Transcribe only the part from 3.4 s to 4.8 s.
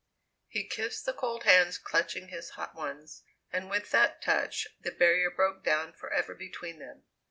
and with that touch